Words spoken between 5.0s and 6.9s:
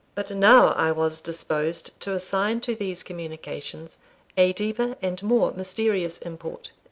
more mysterious import.